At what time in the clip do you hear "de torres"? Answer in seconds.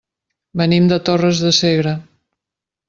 0.93-1.43